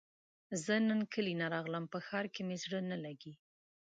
[0.63, 3.33] زۀ نن کلي نه راغلم په ښار کې مې زړه نه لګي